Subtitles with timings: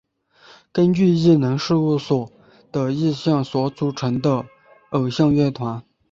[0.71, 2.31] 根据艺能事务所
[2.71, 4.47] 的意向所组成的
[4.89, 5.83] 偶像乐团。